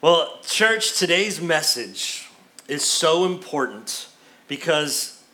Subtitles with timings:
[0.00, 2.28] Well, church, today's message
[2.68, 4.06] is so important
[4.46, 5.24] because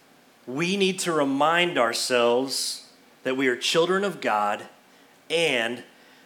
[0.46, 2.88] we need to remind ourselves
[3.24, 4.64] that we are children of God
[5.28, 5.82] and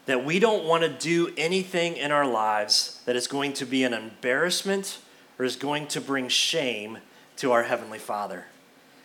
[0.06, 3.82] that we don't want to do anything in our lives that is going to be
[3.82, 5.00] an embarrassment
[5.36, 6.98] or is going to bring shame
[7.38, 8.44] to our Heavenly Father.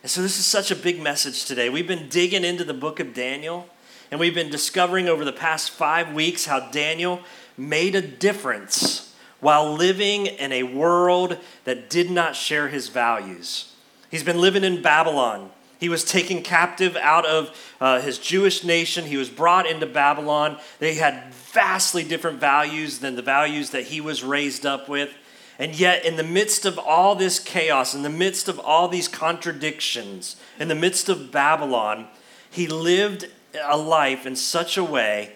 [0.03, 1.69] And so, this is such a big message today.
[1.69, 3.67] We've been digging into the book of Daniel,
[4.11, 7.21] and we've been discovering over the past five weeks how Daniel
[7.57, 9.09] made a difference
[9.43, 13.73] while living in a world that did not share his values.
[14.09, 15.51] He's been living in Babylon.
[15.81, 19.03] He was taken captive out of uh, his Jewish nation.
[19.03, 20.57] He was brought into Babylon.
[20.79, 25.13] They had vastly different values than the values that he was raised up with.
[25.59, 29.09] And yet, in the midst of all this chaos, in the midst of all these
[29.09, 32.07] contradictions, in the midst of Babylon,
[32.49, 33.27] he lived
[33.61, 35.35] a life in such a way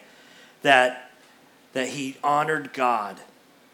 [0.62, 1.12] that,
[1.74, 3.18] that he honored God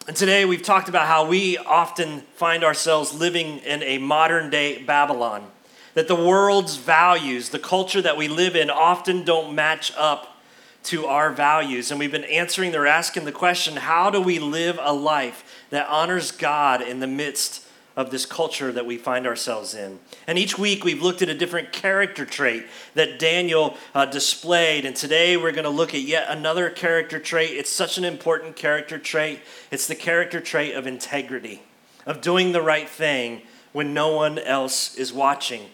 [0.05, 4.81] and today we've talked about how we often find ourselves living in a modern day
[4.83, 5.49] Babylon.
[5.93, 10.41] That the world's values, the culture that we live in, often don't match up
[10.85, 11.89] to our values.
[11.89, 15.87] And we've been answering, they're asking the question how do we live a life that
[15.87, 19.99] honors God in the midst of this culture that we find ourselves in.
[20.25, 24.85] And each week we've looked at a different character trait that Daniel uh, displayed.
[24.85, 27.51] And today we're going to look at yet another character trait.
[27.51, 29.41] It's such an important character trait.
[29.69, 31.61] It's the character trait of integrity,
[32.05, 35.69] of doing the right thing when no one else is watching.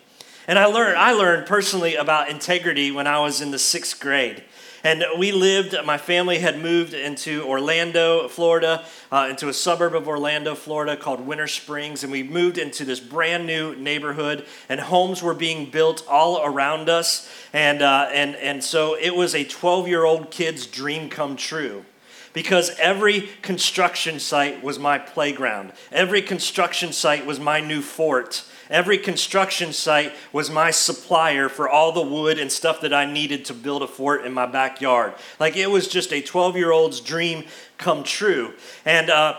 [0.48, 4.44] And I learned, I learned personally about integrity when I was in the sixth grade.
[4.84, 10.08] And we lived, my family had moved into Orlando, Florida, uh, into a suburb of
[10.08, 12.04] Orlando, Florida called Winter Springs.
[12.04, 16.90] And we moved into this brand new neighborhood, and homes were being built all around
[16.90, 17.30] us.
[17.52, 21.86] And, uh, and, and so it was a 12 year old kid's dream come true
[22.34, 25.74] because every construction site was my playground.
[25.92, 28.46] Every construction site was my new fort.
[28.70, 33.46] Every construction site was my supplier for all the wood and stuff that I needed
[33.46, 35.14] to build a fort in my backyard.
[35.40, 37.46] Like it was just a 12 year old's dream
[37.78, 38.54] come true.
[38.86, 39.38] And, uh,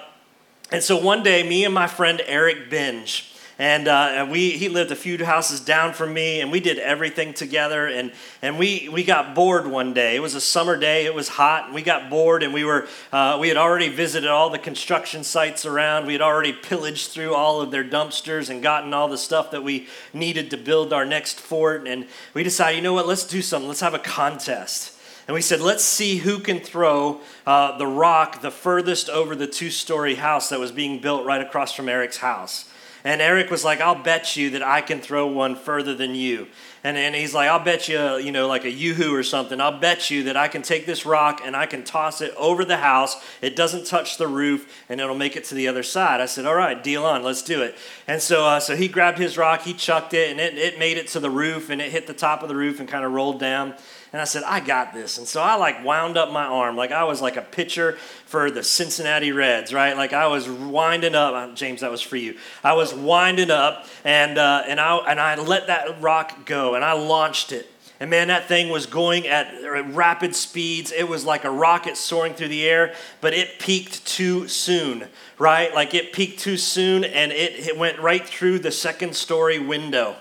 [0.72, 3.29] and so one day, me and my friend Eric Binge,
[3.60, 6.78] and, uh, and we he lived a few houses down from me and we did
[6.78, 7.87] everything together.
[7.87, 8.10] And,
[8.41, 10.16] and we, we got bored one day.
[10.16, 11.04] It was a summer day.
[11.04, 11.71] It was hot.
[11.71, 15.66] We got bored and we were uh, we had already visited all the construction sites
[15.66, 16.06] around.
[16.06, 19.62] We had already pillaged through all of their dumpsters and gotten all the stuff that
[19.62, 21.87] we needed to build our next fort.
[21.87, 23.06] And we decided you know what?
[23.06, 23.69] Let's do something.
[23.69, 24.97] Let's have a contest.
[25.28, 29.47] And we said, let's see who can throw uh, the rock the furthest over the
[29.47, 32.69] two story house that was being built right across from Eric's house.
[33.04, 36.48] And Eric was like, I'll bet you that I can throw one further than you.
[36.82, 39.60] And, and he's like, I'll bet you, you know, like a yoo-hoo or something.
[39.60, 42.64] I'll bet you that I can take this rock and I can toss it over
[42.64, 43.16] the house.
[43.42, 46.20] It doesn't touch the roof and it'll make it to the other side.
[46.20, 47.76] I said, all right, deal on, let's do it.
[48.08, 50.96] And so, uh, so he grabbed his rock, he chucked it, and it, it made
[50.96, 53.12] it to the roof and it hit the top of the roof and kind of
[53.12, 53.74] rolled down.
[54.12, 55.19] And I said, I got this.
[55.19, 57.93] And so I like wound up my arm like I was like a pitcher
[58.26, 59.97] for the Cincinnati Reds, right?
[59.97, 61.34] Like I was winding up.
[61.34, 62.37] Uh, James, that was for you.
[62.65, 66.84] I was winding up and, uh, and, I, and I let that rock go and
[66.84, 67.71] I launched it.
[68.00, 69.53] And man, that thing was going at
[69.94, 70.91] rapid speeds.
[70.91, 75.06] It was like a rocket soaring through the air, but it peaked too soon,
[75.38, 75.72] right?
[75.72, 80.16] Like it peaked too soon and it, it went right through the second story window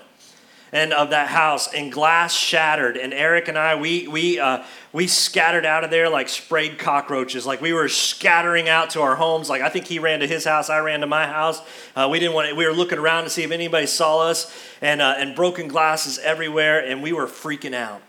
[0.72, 2.96] and of that house and glass shattered.
[2.96, 7.46] And eric and i we we uh, we scattered out of there like sprayed cockroaches.
[7.46, 9.48] Like we were scattering out to our homes.
[9.48, 11.60] Like i think he ran to his house i ran to my house.
[11.94, 14.54] Uh, we didn't want to, we were looking around to see if anybody saw us.
[14.80, 18.02] And uh, and broken glasses everywhere and we were freaking out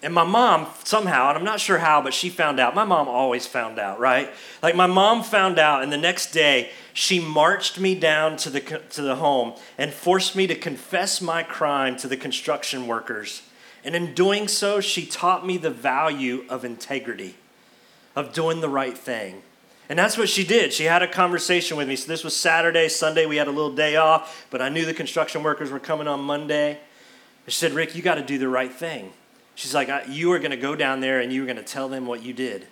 [0.00, 2.74] and my mom, somehow, and I'm not sure how, but she found out.
[2.74, 4.30] My mom always found out, right?
[4.62, 8.60] Like my mom found out, and the next day she marched me down to the,
[8.60, 13.42] to the home and forced me to confess my crime to the construction workers.
[13.84, 17.34] And in doing so, she taught me the value of integrity,
[18.14, 19.42] of doing the right thing.
[19.88, 20.72] And that's what she did.
[20.72, 21.96] She had a conversation with me.
[21.96, 24.94] So this was Saturday, Sunday, we had a little day off, but I knew the
[24.94, 26.78] construction workers were coming on Monday.
[27.46, 29.12] she said, Ricc, you got to do the right thing.
[29.58, 31.88] She's like, You are going to go down there and you are going to tell
[31.88, 32.68] them what you did.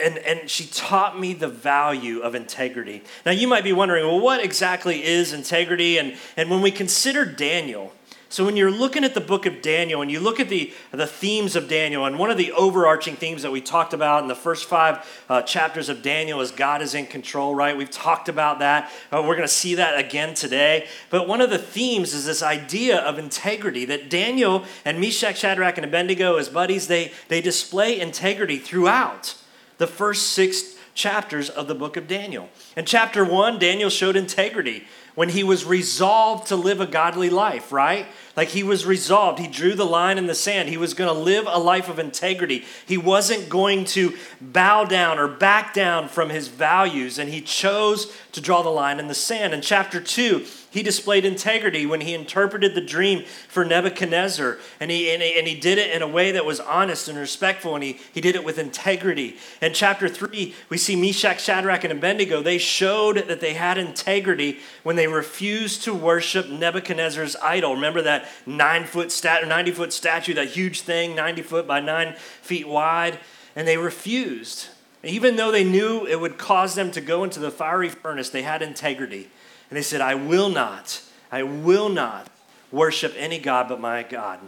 [0.00, 3.02] And, and she taught me the value of integrity.
[3.26, 5.98] Now, you might be wondering, well, what exactly is integrity?
[5.98, 7.92] And, and when we consider Daniel,
[8.32, 11.06] so when you're looking at the book of Daniel and you look at the, the
[11.06, 14.34] themes of Daniel, and one of the overarching themes that we talked about in the
[14.34, 17.76] first five uh, chapters of Daniel is God is in control, right?
[17.76, 18.90] We've talked about that.
[19.12, 20.88] Uh, we're going to see that again today.
[21.10, 25.76] But one of the themes is this idea of integrity that Daniel and Meshach, Shadrach,
[25.76, 29.34] and Abednego, as buddies, they, they display integrity throughout
[29.76, 32.48] the first six chapters of the book of Daniel.
[32.76, 34.84] In chapter one, Daniel showed integrity
[35.14, 38.06] when he was resolved to live a godly life, right?
[38.36, 39.38] Like he was resolved.
[39.38, 40.68] He drew the line in the sand.
[40.68, 42.64] He was going to live a life of integrity.
[42.86, 48.12] He wasn't going to bow down or back down from his values, and he chose
[48.32, 49.52] to draw the line in the sand.
[49.52, 55.12] In chapter 2, he displayed integrity when he interpreted the dream for Nebuchadnezzar, and he,
[55.12, 57.84] and he, and he did it in a way that was honest and respectful, and
[57.84, 59.36] he, he did it with integrity.
[59.60, 62.40] In chapter 3, we see Meshach, Shadrach, and Abednego.
[62.40, 67.74] They showed that they had integrity when they refused to worship Nebuchadnezzar's idol.
[67.74, 72.14] Remember that nine foot stat, 90 foot statue, that huge thing, 90 foot by nine
[72.40, 73.18] feet wide?
[73.54, 74.68] And they refused.
[75.04, 78.42] Even though they knew it would cause them to go into the fiery furnace, they
[78.42, 79.28] had integrity.
[79.68, 82.28] And they said, I will not, I will not
[82.70, 84.38] worship any God but my God.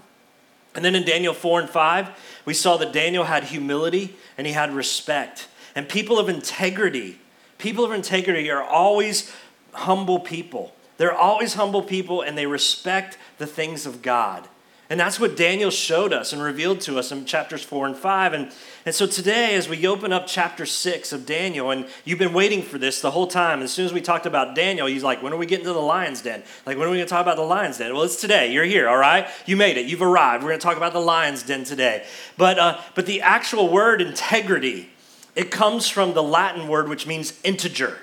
[0.74, 4.52] And then in Daniel 4 and 5, we saw that Daniel had humility and he
[4.52, 5.48] had respect.
[5.74, 7.18] And people of integrity,
[7.58, 9.32] people of integrity are always
[9.72, 10.74] humble people.
[10.96, 14.48] They're always humble people and they respect the things of God.
[14.90, 18.32] And that's what Daniel showed us and revealed to us in chapters 4 and 5.
[18.34, 18.52] And,
[18.84, 22.62] and so today, as we open up chapter 6 of Daniel, and you've been waiting
[22.62, 23.62] for this the whole time.
[23.62, 25.78] As soon as we talked about Daniel, he's like, when are we getting to the
[25.78, 26.42] lion's den?
[26.66, 27.94] Like, when are we going to talk about the lion's den?
[27.94, 28.52] Well, it's today.
[28.52, 29.26] You're here, all right?
[29.46, 29.86] You made it.
[29.86, 30.44] You've arrived.
[30.44, 32.04] We're going to talk about the lion's den today.
[32.36, 34.90] But, uh, but the actual word integrity,
[35.34, 37.98] it comes from the Latin word which means integer.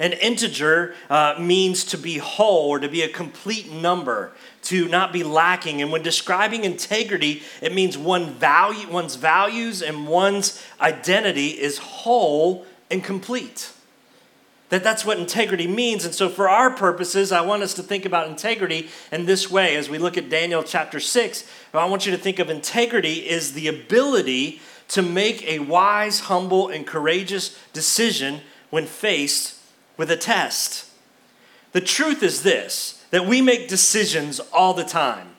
[0.00, 4.32] An integer uh, means to be whole or to be a complete number,
[4.62, 5.82] to not be lacking.
[5.82, 12.64] And when describing integrity, it means one value, one's values and one's identity is whole
[12.90, 13.72] and complete.
[14.70, 16.06] That that's what integrity means.
[16.06, 19.76] And so for our purposes, I want us to think about integrity in this way.
[19.76, 21.44] As we look at Daniel chapter 6,
[21.74, 26.68] I want you to think of integrity is the ability to make a wise, humble,
[26.68, 29.59] and courageous decision when faced
[30.00, 30.86] with a test.
[31.72, 35.36] The truth is this that we make decisions all the time.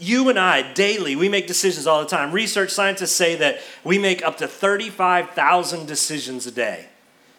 [0.00, 2.32] You and I, daily, we make decisions all the time.
[2.32, 6.86] Research scientists say that we make up to 35,000 decisions a day.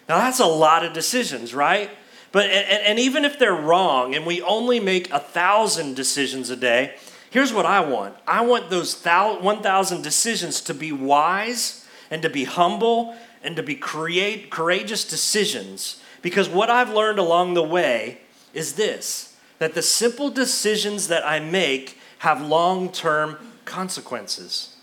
[0.08, 1.90] Now, that's a lot of decisions, right?
[2.32, 6.56] But, and, and even if they're wrong and we only make a thousand decisions a
[6.56, 6.96] day,
[7.30, 12.46] here's what I want I want those 1,000 decisions to be wise and to be
[12.46, 18.18] humble and to be create courageous decisions because what I've learned along the way
[18.56, 19.30] is this
[19.60, 24.76] that the simple decisions that I make have long term consequences.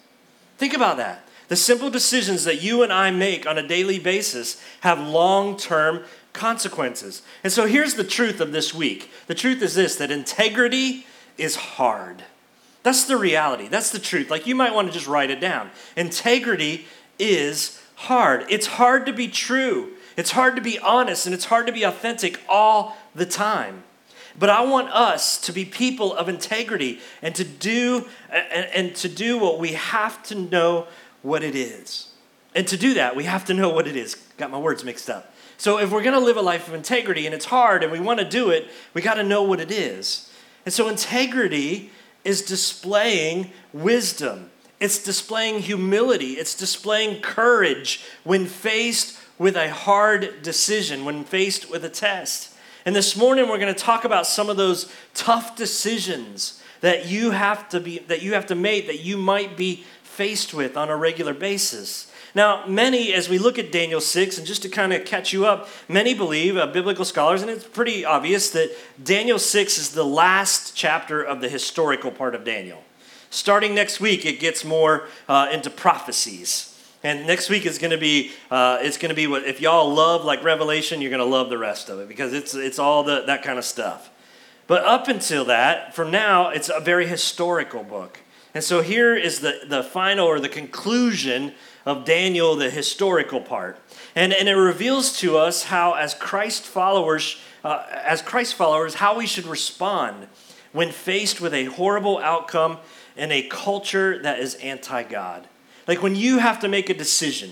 [0.56, 1.26] Think about that.
[1.48, 6.04] The simple decisions that you and I make on a daily basis have long term
[6.32, 7.22] consequences.
[7.42, 11.56] And so here's the truth of this week the truth is this that integrity is
[11.56, 12.22] hard.
[12.82, 13.68] That's the reality.
[13.68, 14.30] That's the truth.
[14.30, 15.70] Like you might want to just write it down.
[15.96, 16.86] Integrity
[17.18, 18.46] is hard.
[18.48, 19.92] It's hard to be true.
[20.20, 23.84] It's hard to be honest and it's hard to be authentic all the time.
[24.38, 29.08] But I want us to be people of integrity and to do and, and to
[29.08, 30.86] do what we have to know
[31.22, 32.08] what it is.
[32.54, 34.14] And to do that, we have to know what it is.
[34.36, 35.32] Got my words mixed up.
[35.56, 37.98] So if we're going to live a life of integrity and it's hard and we
[37.98, 40.30] want to do it, we got to know what it is.
[40.66, 41.90] And so integrity
[42.24, 44.50] is displaying wisdom.
[44.80, 46.32] It's displaying humility.
[46.32, 52.54] It's displaying courage when faced with a hard decision, when faced with a test.
[52.84, 57.30] And this morning we're going to talk about some of those tough decisions that you
[57.30, 60.90] have to be that you have to make that you might be faced with on
[60.90, 62.12] a regular basis.
[62.34, 65.46] Now, many, as we look at Daniel 6, and just to kind of catch you
[65.46, 68.70] up, many believe, uh, biblical scholars, and it's pretty obvious that
[69.02, 72.84] Daniel 6 is the last chapter of the historical part of Daniel.
[73.30, 76.69] Starting next week, it gets more uh, into prophecies.
[77.02, 79.92] And next week is going to be uh, it's going to be what if y'all
[79.92, 83.02] love like Revelation, you're going to love the rest of it because it's it's all
[83.02, 84.10] the, that kind of stuff.
[84.66, 88.20] But up until that, from now, it's a very historical book.
[88.54, 91.54] And so here is the, the final or the conclusion
[91.86, 93.78] of Daniel, the historical part.
[94.14, 99.16] And, and it reveals to us how, as Christ followers, uh, as Christ followers, how
[99.16, 100.28] we should respond
[100.72, 102.78] when faced with a horrible outcome
[103.16, 105.48] in a culture that is anti God.
[105.86, 107.50] Like when you have to make a decision,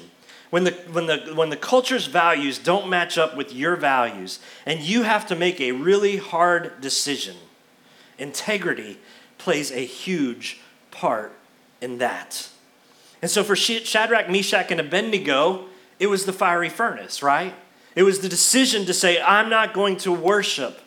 [0.50, 4.80] when the, when, the, when the culture's values don't match up with your values, and
[4.80, 7.36] you have to make a really hard decision,
[8.18, 8.98] integrity
[9.36, 11.32] plays a huge part
[11.80, 12.48] in that.
[13.20, 15.66] And so for Shadrach, Meshach, and Abednego,
[15.98, 17.54] it was the fiery furnace, right?
[17.94, 20.80] It was the decision to say, I'm not going to worship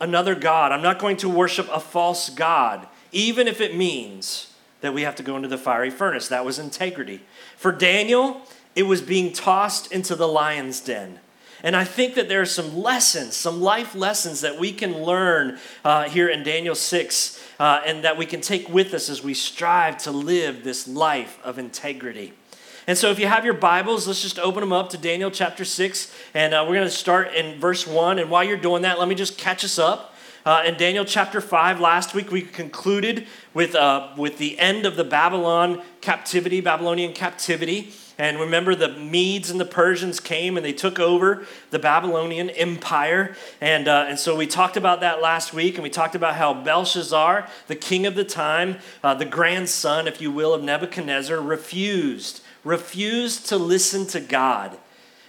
[0.00, 0.72] another God.
[0.72, 5.16] I'm not going to worship a false God, even if it means that we have
[5.16, 6.28] to go into the fiery furnace.
[6.28, 7.22] That was integrity.
[7.56, 8.42] For Daniel,
[8.74, 11.20] it was being tossed into the lion's den.
[11.62, 15.58] And I think that there are some lessons, some life lessons that we can learn
[15.84, 19.32] uh, here in Daniel 6 uh, and that we can take with us as we
[19.32, 22.34] strive to live this life of integrity.
[22.86, 25.64] And so, if you have your Bibles, let's just open them up to Daniel chapter
[25.64, 26.14] 6.
[26.34, 28.20] And uh, we're going to start in verse 1.
[28.20, 30.14] And while you're doing that, let me just catch us up.
[30.46, 34.94] Uh, in Daniel chapter 5, last week we concluded with, uh, with the end of
[34.94, 37.92] the Babylon captivity, Babylonian captivity.
[38.16, 43.34] And remember, the Medes and the Persians came and they took over the Babylonian Empire.
[43.60, 45.74] And, uh, and so we talked about that last week.
[45.74, 50.20] And we talked about how Belshazzar, the king of the time, uh, the grandson, if
[50.20, 54.78] you will, of Nebuchadnezzar, refused, refused to listen to God.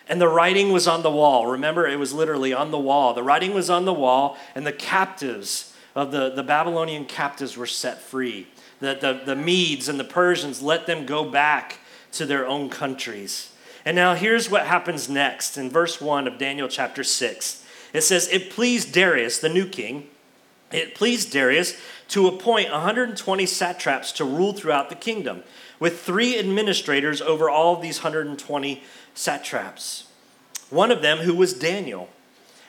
[0.10, 1.48] And the writing was on the wall.
[1.48, 3.14] Remember, it was literally on the wall.
[3.14, 7.66] The writing was on the wall, and the captives of the, the Babylonian captives were
[7.66, 8.48] set free.
[8.80, 11.80] The, the, the Medes and the Persians let them go back
[12.14, 13.52] to their own countries.
[13.84, 17.66] And now here's what happens next in verse 1 of Daniel chapter 6.
[17.94, 20.10] It says, It pleased Darius, the new king,
[20.72, 25.44] it pleased Darius to appoint 120 satraps to rule throughout the kingdom,
[25.80, 28.84] with three administrators over all of these 120
[29.18, 30.08] satraps.
[30.70, 32.10] One of them who was Daniel.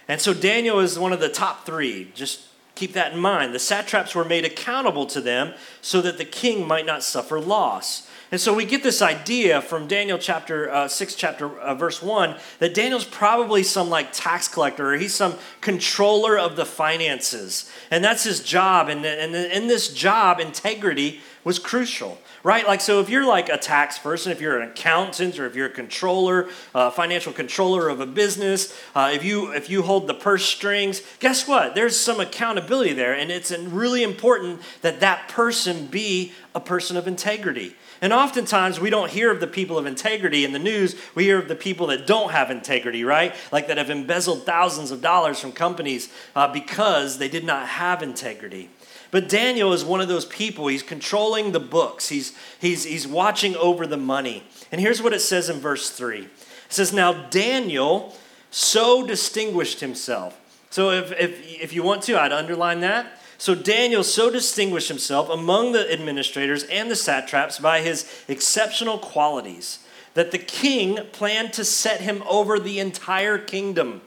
[0.07, 2.11] And so Daniel is one of the top three.
[2.15, 2.41] Just
[2.75, 3.55] keep that in mind.
[3.55, 8.09] The satraps were made accountable to them so that the king might not suffer loss.
[8.31, 12.37] And so we get this idea from Daniel chapter uh, 6, chapter uh, verse 1,
[12.59, 17.71] that Daniel's probably some like tax collector or he's some controller of the finances.
[17.91, 18.89] And that's his job.
[18.89, 22.67] And, and in this job, integrity was crucial, right?
[22.67, 25.67] Like, so if you're like a tax person, if you're an accountant or if you're
[25.67, 30.15] a controller, uh, financial controller of a business, uh, if, you, if you hold the
[30.15, 31.75] purse strings, guess what?
[31.75, 33.15] There's some accountability there.
[33.15, 37.75] And it's really important that that person be a person of integrity.
[38.01, 40.95] And oftentimes we don't hear of the people of integrity in the news.
[41.15, 43.35] We hear of the people that don't have integrity, right?
[43.51, 48.03] Like that have embezzled thousands of dollars from companies uh, because they did not have
[48.03, 48.71] integrity.
[49.11, 50.67] But Daniel is one of those people.
[50.67, 54.45] He's controlling the books, he's, he's, he's watching over the money.
[54.71, 56.31] And here's what it says in verse 3 it
[56.69, 58.15] says, Now Daniel
[58.51, 60.39] so distinguished himself.
[60.71, 63.19] So if, if, if you want to, I'd underline that.
[63.39, 69.79] So Daniel so distinguished himself among the administrators and the satraps by his exceptional qualities
[70.15, 74.01] that the king planned to set him over the entire kingdom.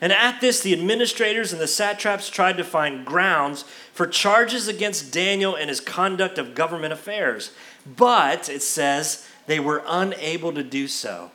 [0.00, 3.64] And at this, the administrators and the satraps tried to find grounds
[4.00, 7.50] for charges against Daniel and his conduct of government affairs.
[7.84, 11.30] But, it says, they were unable to do so.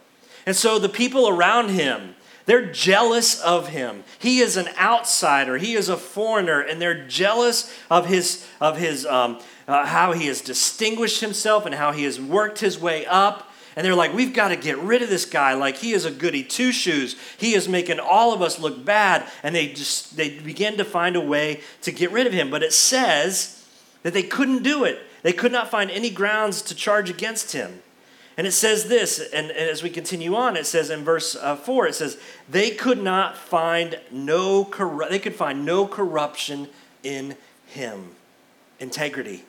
[0.47, 2.15] And so the people around him,
[2.47, 4.03] they're jealous of him.
[4.17, 5.59] He is an outsider.
[5.59, 10.25] He is a foreigner, and they're jealous of his of his um, uh, how he
[10.25, 13.51] has distinguished himself and how he has worked his way up.
[13.75, 15.53] And they're like, we've got to get rid of this guy.
[15.53, 17.15] Like he is a goody two shoes.
[17.37, 19.27] He is making all of us look bad.
[19.43, 22.49] And they just they begin to find a way to get rid of him.
[22.49, 23.67] But it says
[24.03, 24.99] that they couldn't do it.
[25.23, 27.81] They could not find any grounds to charge against him.
[28.37, 31.55] And it says this, and, and as we continue on, it says in verse uh,
[31.55, 32.17] 4, it says,
[32.49, 36.67] they could not find no, corru- they could find no corruption
[37.01, 38.11] in him.
[38.77, 39.45] Integrity.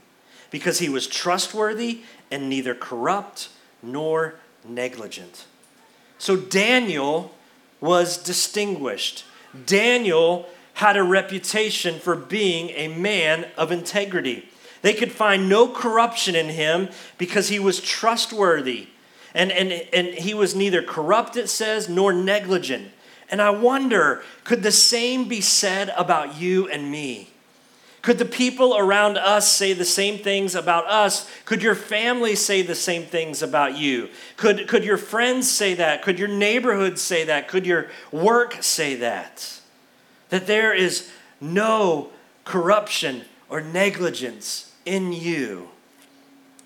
[0.52, 3.48] Because he was trustworthy and neither corrupt
[3.82, 5.46] nor negligent.
[6.18, 7.34] So Daniel
[7.80, 9.24] was distinguished.
[9.66, 14.48] Daniel had a reputation for being a man of integrity.
[14.82, 18.88] They could find no corruption in him because he was trustworthy.
[19.34, 22.90] And, and, and he was neither corrupt, it says, nor negligent.
[23.30, 27.30] And I wonder could the same be said about you and me?
[28.06, 31.28] Could the people around us say the same things about us?
[31.44, 34.10] Could your family say the same things about you?
[34.36, 36.02] Could, could your friends say that?
[36.02, 37.48] Could your neighborhood say that?
[37.48, 39.58] Could your work say that?
[40.28, 41.10] That there is
[41.40, 42.10] no
[42.44, 45.70] corruption or negligence in you.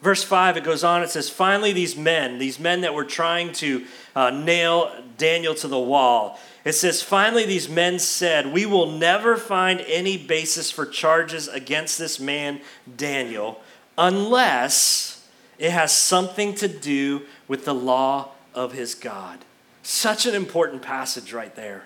[0.03, 3.53] Verse 5, it goes on, it says, Finally, these men, these men that were trying
[3.55, 3.85] to
[4.17, 9.37] uh, nail Daniel to the wall, it says, Finally, these men said, We will never
[9.37, 12.61] find any basis for charges against this man,
[12.97, 13.61] Daniel,
[13.99, 15.27] unless
[15.59, 19.39] it has something to do with the law of his God.
[19.83, 21.85] Such an important passage right there.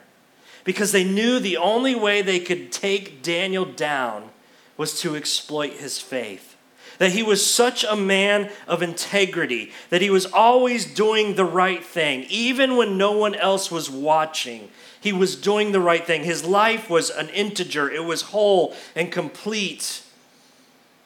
[0.62, 4.30] Because they knew the only way they could take Daniel down
[4.76, 6.53] was to exploit his faith.
[6.98, 11.84] That he was such a man of integrity, that he was always doing the right
[11.84, 14.68] thing, even when no one else was watching.
[15.00, 16.24] He was doing the right thing.
[16.24, 20.02] His life was an integer, it was whole and complete.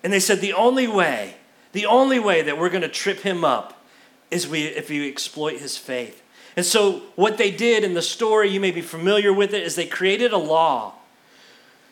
[0.04, 1.34] And they said, the only way,
[1.72, 3.82] the only way that we're going to trip him up
[4.30, 6.22] is we, if we exploit his faith.
[6.56, 9.76] And so, what they did in the story, you may be familiar with it, is
[9.76, 10.94] they created a law.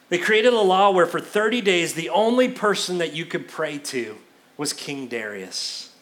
[0.08, 3.78] They created a law where for 30 days, the only person that you could pray
[3.78, 4.16] to
[4.56, 5.92] was King Darius.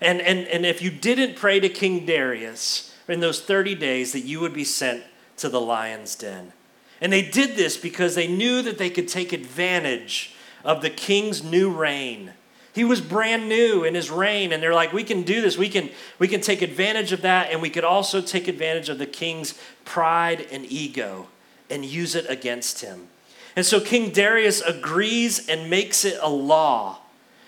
[0.00, 4.20] And, and, and if you didn't pray to King Darius in those 30 days, that
[4.20, 5.04] you would be sent
[5.38, 6.52] to the lion's den.
[7.00, 10.34] And they did this because they knew that they could take advantage
[10.64, 12.32] of the king's new reign.
[12.72, 15.56] He was brand new in his reign, and they're like, we can do this.
[15.56, 18.98] We can, we can take advantage of that, and we could also take advantage of
[18.98, 21.28] the king's pride and ego
[21.70, 23.08] and use it against him.
[23.56, 26.98] And so King Darius agrees and makes it a law.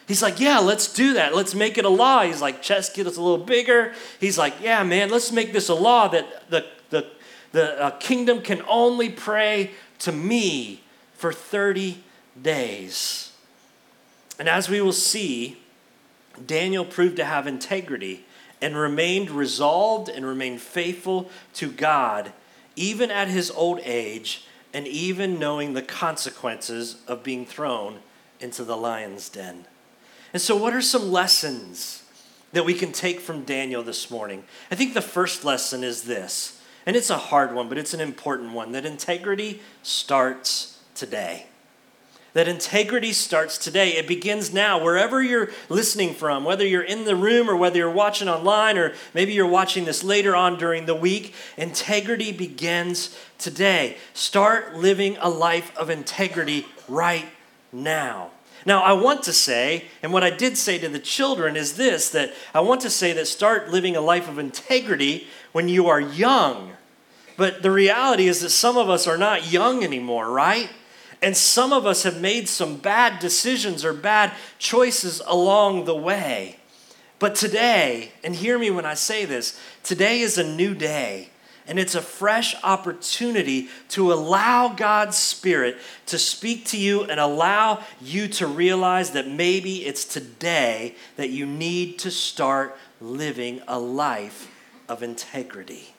[0.07, 1.35] He's like, yeah, let's do that.
[1.35, 2.23] Let's make it a law.
[2.23, 3.93] He's like, chest gets a little bigger.
[4.21, 7.07] He's like, yeah, man, let's make this a law that the, the,
[7.51, 10.83] the uh, kingdom can only pray to me
[11.15, 12.03] for 30
[12.41, 13.33] days.
[14.39, 15.59] And as we will see,
[16.45, 18.25] Daniel proved to have integrity
[18.61, 22.33] and remained resolved and remained faithful to God,
[22.77, 24.45] even at his old age,
[24.77, 27.99] and even knowing the consequences of being thrown
[28.41, 29.65] into the lion's den.
[30.35, 32.03] And so, what are some lessons
[32.53, 34.45] that we can take from Daniel this morning?
[34.71, 38.03] I think the first lesson is this, and it's a hard one, but it's an
[38.03, 41.47] important one that integrity starts today
[42.37, 43.97] that integrity starts today.
[43.97, 47.91] It begins now, wherever you're listening from, whether you're in the room or whether you're
[47.91, 51.33] watching online or maybe you're watching this later on during the week.
[51.57, 53.97] Integrity begins today.
[54.13, 57.25] Start living a life of integrity right
[57.73, 58.33] now.
[58.67, 62.11] Now, I want to say, and what I did say to the children is this
[62.11, 66.03] that I want to say that start living a life of integrity when you are
[66.03, 66.73] young.
[67.39, 70.69] But the reality is that some of us are not young anymore, right?
[71.27, 74.31] And some of us have made some bad decisions or bad
[74.61, 76.61] choices along the way.
[77.19, 81.31] But today, and hear me when I say this, today is a new day.
[81.67, 87.83] And it's a fresh opportunity to allow God's Spirit to speak to you and allow
[88.01, 94.49] you to realize that maybe it's today that you need to start living a life
[94.89, 95.96] of integrity.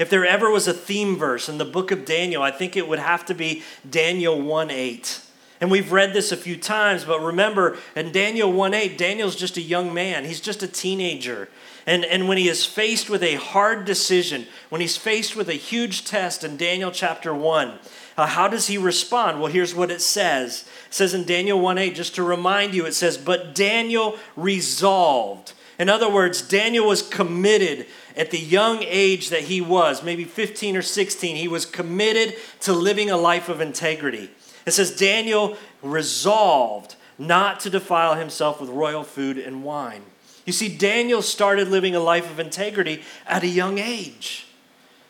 [0.00, 2.88] If there ever was a theme verse in the book of Daniel, I think it
[2.88, 5.20] would have to be Daniel 1 8.
[5.60, 9.58] And we've read this a few times, but remember, in Daniel 1 8, Daniel's just
[9.58, 10.24] a young man.
[10.24, 11.50] He's just a teenager.
[11.86, 15.54] And, and when he is faced with a hard decision, when he's faced with a
[15.54, 17.78] huge test in Daniel chapter 1,
[18.16, 19.38] uh, how does he respond?
[19.38, 20.64] Well, here's what it says.
[20.88, 25.52] It says in Daniel 1 8, just to remind you, it says, But Daniel resolved.
[25.78, 30.76] In other words, Daniel was committed at the young age that he was, maybe 15
[30.76, 34.30] or 16, he was committed to living a life of integrity.
[34.66, 40.02] It says Daniel resolved not to defile himself with royal food and wine.
[40.46, 44.46] You see, Daniel started living a life of integrity at a young age.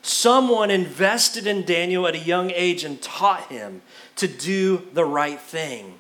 [0.03, 3.83] Someone invested in Daniel at a young age and taught him
[4.17, 5.95] to do the right thing.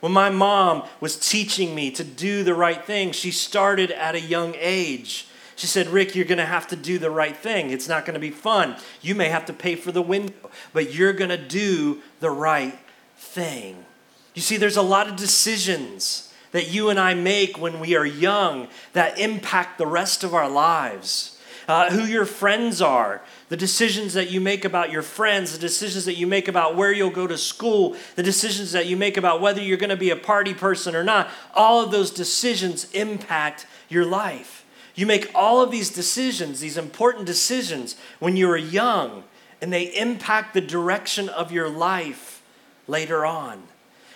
[0.00, 4.20] When my mom was teaching me to do the right thing, she started at a
[4.20, 5.27] young age.
[5.58, 7.70] She said, Ricc, you're going to have to do the right thing.
[7.70, 8.76] It's not going to be fun.
[9.02, 12.78] You may have to pay for the window, but you're going to do the right
[13.16, 13.84] thing.
[14.34, 18.06] You see, there's a lot of decisions that you and I make when we are
[18.06, 21.36] young that impact the rest of our lives.
[21.66, 26.06] Uh, who your friends are, the decisions that you make about your friends, the decisions
[26.06, 29.42] that you make about where you'll go to school, the decisions that you make about
[29.42, 33.66] whether you're going to be a party person or not, all of those decisions impact
[33.90, 34.57] your life.
[34.98, 39.22] You make all of these decisions, these important decisions, when you are young,
[39.62, 42.42] and they impact the direction of your life
[42.88, 43.62] later on.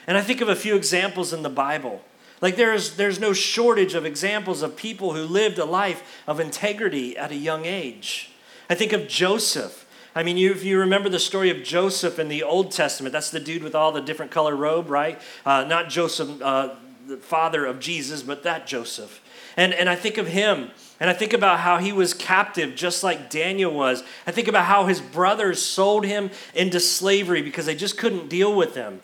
[0.09, 2.03] And I think of a few examples in the Bible.
[2.41, 7.17] Like there's, there's no shortage of examples of people who lived a life of integrity
[7.17, 8.33] at a young age.
[8.69, 9.87] I think of Joseph.
[10.17, 13.31] I mean, you, if you remember the story of Joseph in the Old Testament, that's
[13.31, 15.21] the dude with all the different color robe, right?
[15.47, 16.71] Uh, not Joseph, uh,
[17.07, 19.22] the father of Jesus, but that Joseph.
[19.57, 23.03] And, and I think of him, and I think about how he was captive just
[23.03, 24.03] like Daniel was.
[24.27, 28.55] I think about how his brothers sold him into slavery because they just couldn't deal
[28.55, 29.01] with him.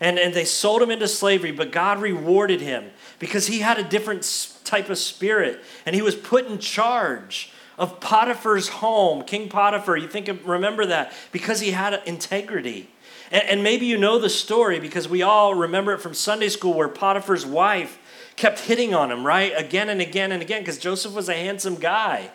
[0.00, 3.84] And, and they sold him into slavery, but God rewarded him because he had a
[3.84, 5.62] different type of spirit.
[5.84, 9.96] And he was put in charge of Potiphar's home, King Potiphar.
[9.96, 12.88] You think of, remember that because he had integrity.
[13.30, 16.74] And, and maybe you know the story because we all remember it from Sunday school
[16.74, 17.98] where Potiphar's wife
[18.40, 19.52] kept hitting on him, right?
[19.54, 22.30] Again and again and again, because Joseph was a handsome guy.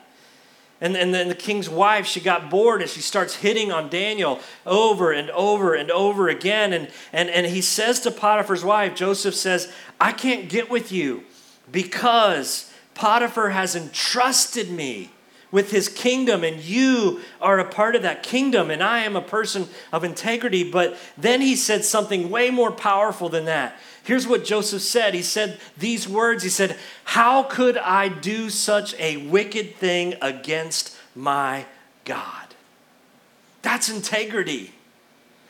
[0.79, 4.39] And, and then the king's wife, she got bored and she starts hitting on Daniel
[4.67, 6.73] over and over and over again.
[6.73, 11.23] And, and, and he says to Potiphar's wife, Joseph says, I can't get with you
[11.71, 15.09] because Potiphar has entrusted me
[15.51, 19.21] with his kingdom, and you are a part of that kingdom, and I am a
[19.21, 20.69] person of integrity.
[20.69, 23.79] But then he said something way more powerful than that.
[24.05, 28.93] Here's what Joseph said He said these words He said, How could I do such
[28.99, 31.65] a wicked thing against my
[32.05, 32.55] God?
[33.61, 34.71] That's integrity.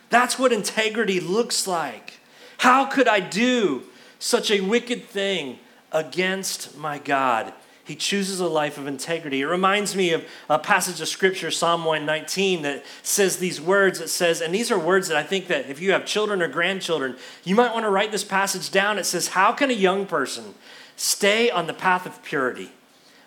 [0.09, 2.19] That's what integrity looks like.
[2.59, 3.83] How could I do
[4.17, 5.59] such a wicked thing
[5.91, 7.53] against my God?
[7.85, 9.41] He chooses a life of integrity.
[9.41, 14.01] It reminds me of a passage of scripture, Psalm 119, that says these words.
[14.01, 16.47] It says, and these are words that I think that if you have children or
[16.47, 18.97] grandchildren, you might want to write this passage down.
[18.97, 20.55] It says, How can a young person
[20.95, 22.71] stay on the path of purity?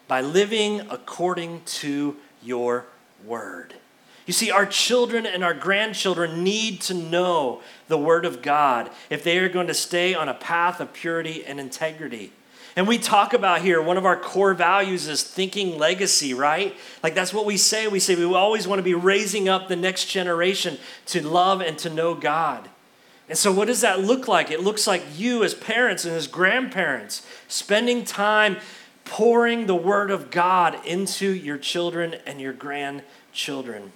[0.08, 2.86] By living according to your
[3.24, 3.74] word.
[4.26, 9.24] You see, our children and our grandchildren need to know the Word of God if
[9.24, 12.32] they are going to stay on a path of purity and integrity.
[12.78, 16.76] And we talk about here, one of our core values is thinking legacy, right?
[17.02, 17.88] Like that's what we say.
[17.88, 21.76] We say we always want to be raising up the next generation to love and
[21.78, 22.70] to know God.
[23.28, 24.52] And so, what does that look like?
[24.52, 28.58] It looks like you, as parents and as grandparents, spending time
[29.04, 33.90] pouring the Word of God into your children and your grandchildren.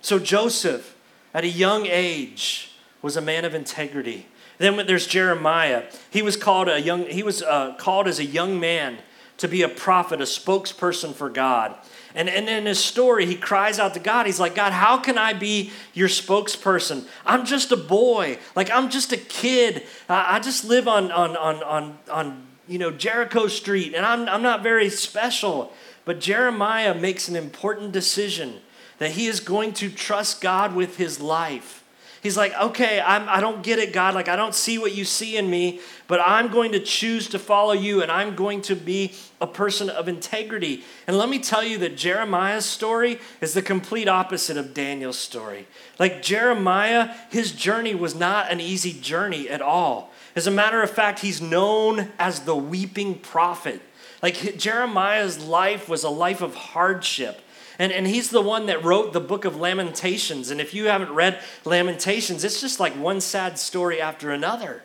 [0.00, 0.96] So, Joseph,
[1.34, 4.26] at a young age, was a man of integrity.
[4.60, 5.84] Then there's Jeremiah.
[6.10, 7.06] He was called a young.
[7.06, 8.98] He was uh, called as a young man
[9.38, 11.74] to be a prophet, a spokesperson for God.
[12.14, 14.26] And, and in his story, he cries out to God.
[14.26, 17.06] He's like, God, how can I be your spokesperson?
[17.24, 18.38] I'm just a boy.
[18.54, 19.84] Like, I'm just a kid.
[20.10, 24.28] I, I just live on, on, on, on, on you know, Jericho Street, and I'm,
[24.28, 25.72] I'm not very special.
[26.04, 28.56] But Jeremiah makes an important decision
[28.98, 31.79] that he is going to trust God with his life.
[32.22, 34.14] He's like, okay, I'm, I don't get it, God.
[34.14, 37.38] Like, I don't see what you see in me, but I'm going to choose to
[37.38, 40.84] follow you and I'm going to be a person of integrity.
[41.06, 45.66] And let me tell you that Jeremiah's story is the complete opposite of Daniel's story.
[45.98, 50.12] Like, Jeremiah, his journey was not an easy journey at all.
[50.36, 53.80] As a matter of fact, he's known as the weeping prophet.
[54.22, 57.40] Like, Jeremiah's life was a life of hardship.
[57.80, 60.50] And, and he's the one that wrote the book of Lamentations.
[60.50, 64.82] And if you haven't read Lamentations, it's just like one sad story after another.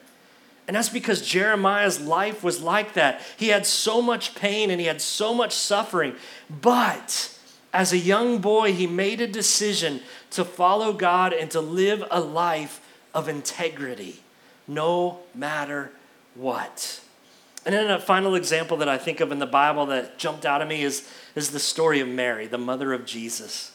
[0.66, 3.22] And that's because Jeremiah's life was like that.
[3.36, 6.16] He had so much pain and he had so much suffering.
[6.50, 7.38] But
[7.74, 12.22] as a young boy, he made a decision to follow God and to live a
[12.22, 12.80] life
[13.14, 14.22] of integrity,
[14.70, 15.92] no matter
[16.34, 17.02] what.
[17.66, 20.62] And then a final example that I think of in the Bible that jumped out
[20.62, 23.72] at me is, is the story of Mary, the mother of Jesus.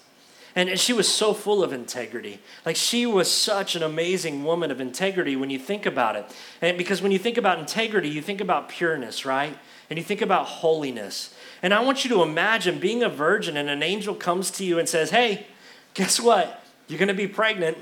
[0.56, 2.40] And, and she was so full of integrity.
[2.66, 6.24] Like she was such an amazing woman of integrity when you think about it.
[6.60, 9.56] And because when you think about integrity, you think about pureness, right?
[9.88, 11.34] And you think about holiness.
[11.62, 14.78] And I want you to imagine being a virgin and an angel comes to you
[14.78, 15.46] and says, Hey,
[15.94, 16.64] guess what?
[16.88, 17.78] You're going to be pregnant.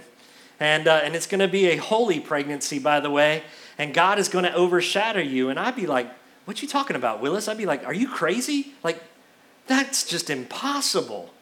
[0.61, 3.45] And, uh, and it's going to be a holy pregnancy, by the way
[3.79, 5.49] and God is going to overshadow you.
[5.49, 6.11] And I'd be like,
[6.45, 7.47] what you talking about, Willis?
[7.47, 8.75] I'd be like, are you crazy?
[8.83, 9.01] Like,
[9.69, 11.33] that's just impossible.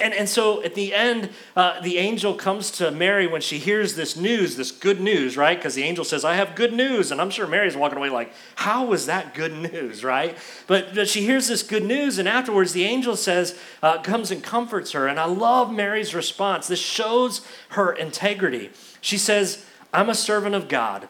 [0.00, 3.94] And, and so at the end, uh, the angel comes to Mary when she hears
[3.94, 5.56] this news, this good news, right?
[5.56, 7.12] Because the angel says, I have good news.
[7.12, 10.36] And I'm sure Mary's walking away like, how was that good news, right?
[10.66, 14.42] But, but she hears this good news, and afterwards the angel says, uh, comes and
[14.42, 15.06] comforts her.
[15.06, 16.66] And I love Mary's response.
[16.66, 18.70] This shows her integrity.
[19.00, 21.06] She says, I'm a servant of God.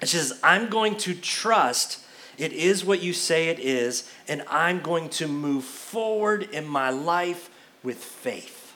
[0.00, 2.00] And she says, I'm going to trust
[2.38, 6.90] it is what you say it is, and I'm going to move forward in my
[6.90, 7.50] life
[7.82, 8.74] with faith.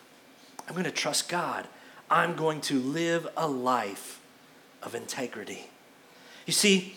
[0.66, 1.66] I'm going to trust God.
[2.10, 4.20] I'm going to live a life
[4.82, 5.70] of integrity.
[6.46, 6.96] You see,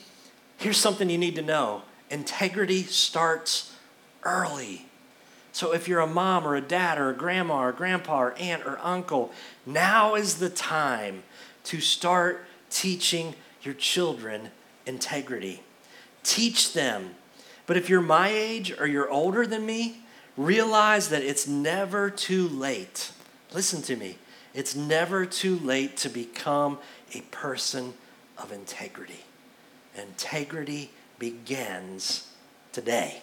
[0.57, 3.73] here's something you need to know integrity starts
[4.23, 4.85] early.
[5.53, 8.65] So if you're a mom or a dad or a grandma or grandpa or aunt
[8.65, 9.31] or uncle,
[9.65, 11.23] now is the time
[11.65, 14.49] to start teaching your children
[14.85, 15.61] integrity.
[16.23, 17.15] Teach them.
[17.65, 20.01] But if you're my age or you're older than me,
[20.37, 23.11] realize that it's never too late.
[23.53, 24.17] Listen to me.
[24.53, 26.79] It's never too late to become
[27.13, 27.93] a person
[28.37, 29.21] of integrity.
[29.95, 32.27] Integrity begins
[32.71, 33.21] today.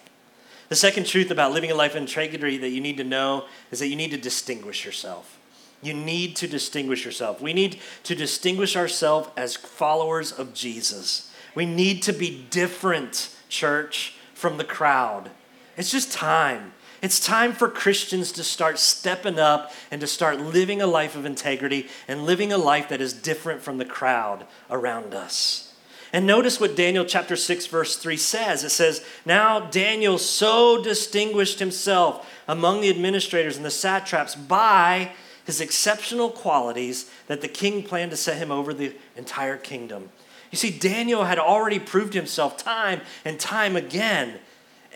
[0.69, 3.79] The second truth about living a life of integrity that you need to know is
[3.79, 5.37] that you need to distinguish yourself.
[5.81, 7.41] You need to distinguish yourself.
[7.41, 11.28] We need to distinguish ourselves as followers of Jesus.
[11.59, 15.29] We need to be different, church, from the crowd.
[15.75, 16.71] It's just time.
[17.01, 21.25] It's time for Christians to start stepping up and to start living a life of
[21.25, 25.73] integrity and living a life that is different from the crowd around us.
[26.13, 28.63] And notice what Daniel chapter 6, verse 3 says.
[28.63, 35.11] It says, Now Daniel so distinguished himself among the administrators and the satraps by
[35.43, 40.09] his exceptional qualities that the king planned to set him over the entire kingdom.
[40.51, 44.39] You see, Daniel had already proved himself time and time again,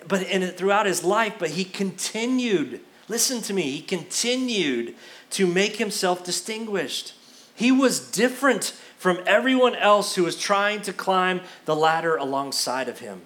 [0.07, 2.81] but in throughout his life, but he continued.
[3.07, 4.95] Listen to me, he continued
[5.31, 7.13] to make himself distinguished.
[7.55, 12.99] He was different from everyone else who was trying to climb the ladder alongside of
[12.99, 13.21] him.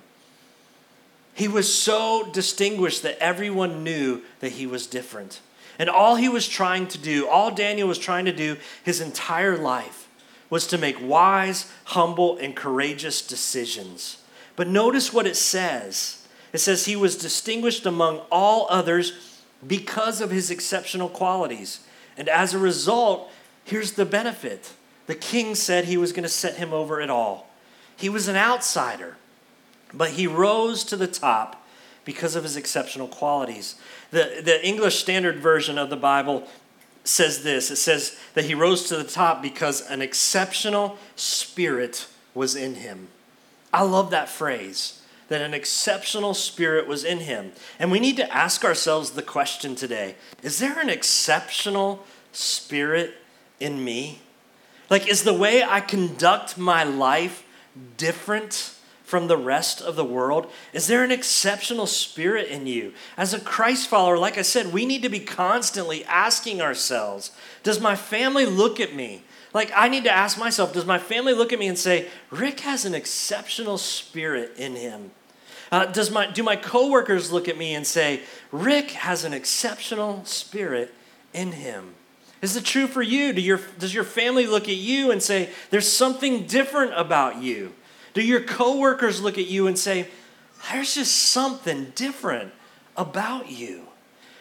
[1.34, 5.40] He was so distinguished that everyone knew that he was different.
[5.78, 9.56] And all he was trying to do, all Daniel was trying to do his entire
[9.56, 10.07] life,
[10.50, 14.18] was to make wise, humble, and courageous decisions.
[14.56, 16.18] But notice what it says
[16.54, 21.82] it says he was distinguished among all others because of his exceptional qualities.
[22.18, 23.30] And as a result,
[23.64, 24.74] here's the benefit
[25.08, 27.48] the king said he was going to set him over it all.
[27.96, 29.18] He was an outsider,
[29.94, 31.66] but he rose to the top
[32.04, 33.76] because of his exceptional qualities.
[34.12, 36.48] The, the English Standard Version of the Bible
[37.08, 42.56] says this it says that he rose to the top because an exceptional spirit was
[42.56, 43.08] in him.
[43.74, 47.52] I love that phrase that an exceptional spirit was in him.
[47.80, 53.16] And we need to ask ourselves the question today is there an exceptional spirit
[53.60, 54.22] in me?
[54.90, 57.44] Like, is the way I conduct my life
[57.98, 58.74] different
[59.08, 60.52] from the rest of the world?
[60.74, 62.94] Is there an exceptional spirit in you?
[63.16, 67.32] As a Christ follower, like I said, we need to be constantly asking ourselves
[67.64, 69.24] Does my family look at me?
[69.54, 72.60] Like, I need to ask myself Does my family look at me and say, Ricc
[72.60, 75.12] has an exceptional spirit in him?
[75.72, 80.26] Uh, does my, do my coworkers look at me and say, Ricc has an exceptional
[80.26, 80.94] spirit
[81.34, 81.96] in him?
[82.42, 83.32] Is it true for you?
[83.32, 87.74] Do your, does your family look at you and say, there's something different about you?
[88.18, 90.08] Do your coworkers look at you and say,
[90.72, 92.52] there's just something different
[92.96, 93.84] about you?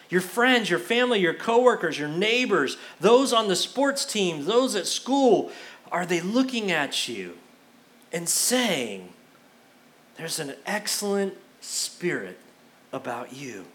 [0.09, 4.87] Your friends, your family, your coworkers, your neighbors, those on the sports team, those at
[4.87, 5.51] school,
[5.91, 7.37] are they looking at you
[8.11, 9.13] and saying,
[10.15, 12.39] there's an excellent spirit
[12.91, 13.65] about you?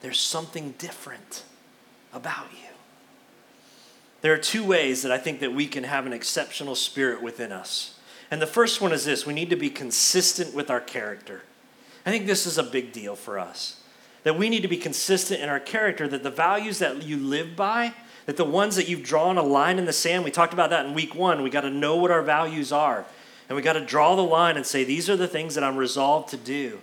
[0.00, 1.44] There's something different
[2.14, 2.70] about you.
[4.22, 7.52] There are two ways that I think that we can have an exceptional spirit within
[7.52, 7.97] us.
[8.30, 11.42] And the first one is this we need to be consistent with our character.
[12.04, 13.82] I think this is a big deal for us.
[14.24, 17.56] That we need to be consistent in our character, that the values that you live
[17.56, 17.94] by,
[18.26, 20.86] that the ones that you've drawn a line in the sand, we talked about that
[20.86, 21.42] in week one.
[21.42, 23.06] We got to know what our values are.
[23.48, 25.76] And we got to draw the line and say, these are the things that I'm
[25.76, 26.80] resolved to do.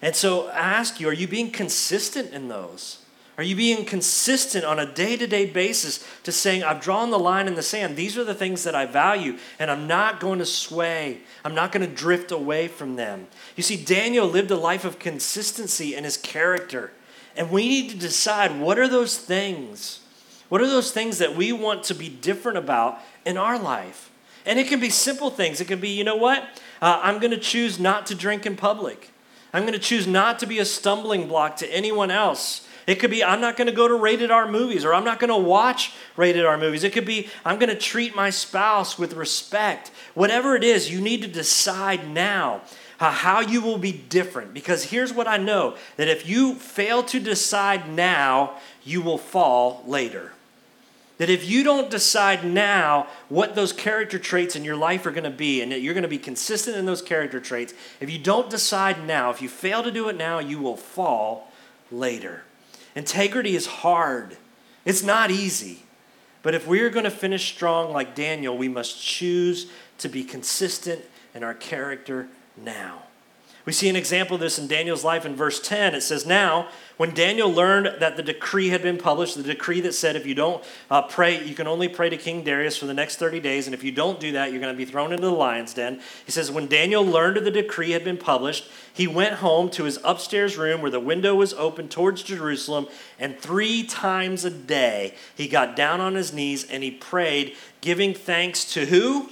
[0.00, 2.99] And so I ask you, are you being consistent in those?
[3.40, 7.18] Are you being consistent on a day to day basis to saying, I've drawn the
[7.18, 7.96] line in the sand?
[7.96, 11.22] These are the things that I value, and I'm not going to sway.
[11.42, 13.28] I'm not going to drift away from them.
[13.56, 16.92] You see, Daniel lived a life of consistency in his character,
[17.34, 20.00] and we need to decide what are those things?
[20.50, 24.10] What are those things that we want to be different about in our life?
[24.44, 25.62] And it can be simple things.
[25.62, 26.42] It can be, you know what?
[26.82, 29.12] Uh, I'm going to choose not to drink in public.
[29.54, 32.66] I'm going to choose not to be a stumbling block to anyone else.
[32.90, 35.20] It could be, I'm not going to go to rated R movies, or I'm not
[35.20, 36.82] going to watch rated R movies.
[36.82, 39.92] It could be, I'm going to treat my spouse with respect.
[40.14, 42.62] Whatever it is, you need to decide now
[42.98, 44.52] how you will be different.
[44.52, 49.84] Because here's what I know that if you fail to decide now, you will fall
[49.86, 50.32] later.
[51.18, 55.22] That if you don't decide now what those character traits in your life are going
[55.22, 58.18] to be, and that you're going to be consistent in those character traits, if you
[58.18, 61.52] don't decide now, if you fail to do it now, you will fall
[61.92, 62.42] later.
[62.94, 64.36] Integrity is hard,
[64.84, 65.84] it's not easy.
[66.42, 70.24] But if we are going to finish strong like Daniel, we must choose to be
[70.24, 71.02] consistent
[71.34, 73.02] in our character now.
[73.66, 75.94] We see an example of this in Daniel's life in verse 10.
[75.94, 79.94] It says, Now, when Daniel learned that the decree had been published, the decree that
[79.94, 82.94] said if you don't uh, pray, you can only pray to King Darius for the
[82.94, 85.26] next 30 days, and if you don't do that, you're going to be thrown into
[85.26, 86.00] the lion's den.
[86.24, 89.98] He says, When Daniel learned the decree had been published, he went home to his
[90.04, 92.86] upstairs room where the window was open towards Jerusalem,
[93.18, 98.14] and three times a day he got down on his knees and he prayed, giving
[98.14, 99.28] thanks to who?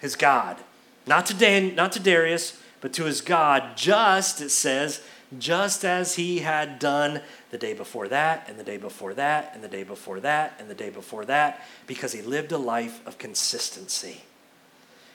[0.00, 0.58] His God.
[1.06, 5.00] Not to, Dan, not to Darius but to his God, just, it says,
[5.38, 9.64] just as he had done the day before that, and the day before that, and
[9.64, 13.16] the day before that, and the day before that, because he lived a life of
[13.16, 14.24] consistency.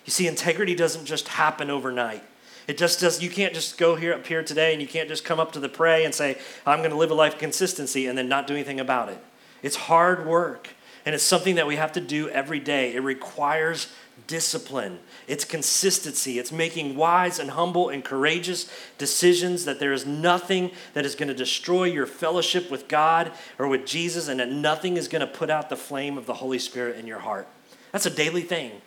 [0.05, 2.23] You see, integrity doesn't just happen overnight.
[2.67, 3.21] It just does.
[3.21, 5.59] You can't just go here up here today, and you can't just come up to
[5.59, 8.47] the pray and say, "I'm going to live a life of consistency," and then not
[8.47, 9.19] do anything about it.
[9.61, 10.69] It's hard work,
[11.05, 12.93] and it's something that we have to do every day.
[12.93, 13.87] It requires
[14.25, 20.71] discipline, it's consistency, it's making wise and humble and courageous decisions that there is nothing
[20.93, 24.97] that is going to destroy your fellowship with God or with Jesus, and that nothing
[24.97, 27.47] is going to put out the flame of the Holy Spirit in your heart.
[27.91, 28.81] That's a daily thing.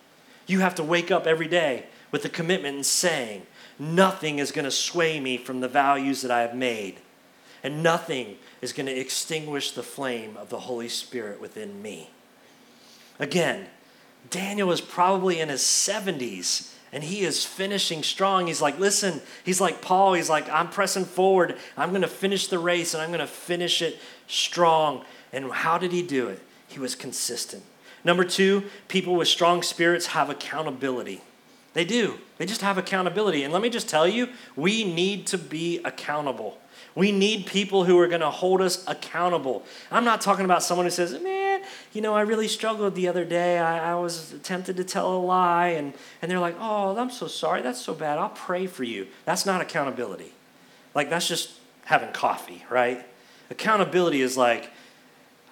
[0.46, 3.46] You have to wake up every day with the commitment and saying,
[3.78, 6.98] Nothing is going to sway me from the values that I have made,
[7.62, 12.10] and nothing is going to extinguish the flame of the Holy Spirit within me.
[13.18, 13.66] Again,
[14.30, 18.46] Daniel is probably in his 70s and he is finishing strong.
[18.46, 20.14] He's like, listen, he's like Paul.
[20.14, 21.56] He's like, I'm pressing forward.
[21.76, 25.04] I'm going to finish the race and I'm going to finish it strong.
[25.32, 26.40] And how did he do it?
[26.66, 27.62] He was consistent.
[28.02, 31.20] Number two, people with strong spirits have accountability.
[31.74, 32.18] They do.
[32.38, 33.44] They just have accountability.
[33.44, 36.58] And let me just tell you, we need to be accountable.
[36.94, 39.64] We need people who are going to hold us accountable.
[39.90, 43.24] I'm not talking about someone who says, man, you know, I really struggled the other
[43.24, 43.58] day.
[43.58, 45.68] I, I was tempted to tell a lie.
[45.68, 47.62] And, and they're like, oh, I'm so sorry.
[47.62, 48.18] That's so bad.
[48.18, 49.06] I'll pray for you.
[49.24, 50.32] That's not accountability.
[50.94, 51.52] Like, that's just
[51.84, 53.06] having coffee, right?
[53.50, 54.70] Accountability is like,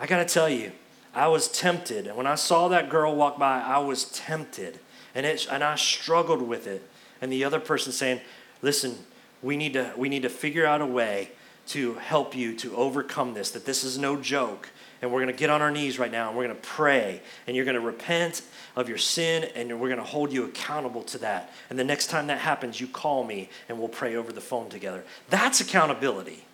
[0.00, 0.72] I got to tell you,
[1.14, 2.06] I was tempted.
[2.06, 4.78] And when I saw that girl walk by, I was tempted.
[5.14, 6.88] And, it, and I struggled with it.
[7.20, 8.20] And the other person saying,
[8.62, 8.96] listen,
[9.42, 11.30] we need to we need to figure out a way
[11.68, 14.70] to help you to overcome this that this is no joke.
[15.00, 17.22] And we're going to get on our knees right now and we're going to pray
[17.46, 18.42] and you're going to repent
[18.74, 21.52] of your sin and we're going to hold you accountable to that.
[21.70, 24.68] And the next time that happens you call me and we'll pray over the phone
[24.68, 25.04] together.
[25.30, 26.44] That's accountability.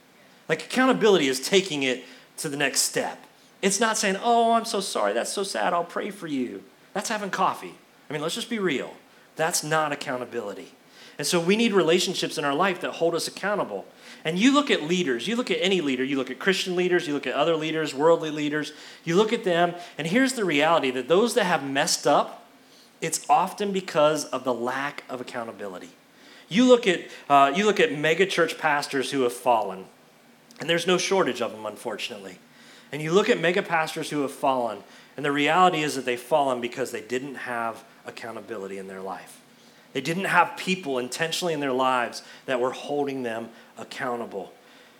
[0.49, 2.05] Like accountability is taking it
[2.38, 3.25] to the next step.
[3.62, 6.62] It's not saying oh i'm so sorry that's so sad i'll pray for you.
[6.92, 7.75] That's having coffee.
[8.11, 8.92] I mean let's just be real.
[9.37, 10.73] That's not accountability
[11.18, 13.85] and so we need relationships in our life that hold us accountable.
[14.24, 17.07] And you look at leaders, you look at any leader, you look at Christian leaders,
[17.07, 18.72] you look at other leaders, worldly leaders,
[19.05, 22.46] you look at them, and here's the reality that those that have messed up,
[23.00, 25.90] it's often because of the lack of accountability.
[26.48, 29.85] You look at, uh, you look at megachurch pastors who have fallen,
[30.61, 32.38] and there's no shortage of them, unfortunately.
[32.92, 34.79] And you look at mega pastors who have fallen,
[35.16, 39.40] and the reality is that they've fallen because they didn't have accountability in their life.
[39.94, 44.52] They didn't have people intentionally in their lives that were holding them accountable.